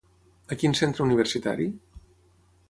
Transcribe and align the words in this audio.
A 0.55 0.55
quin 0.61 0.73
centre 0.79 1.05
universitari? 1.09 1.69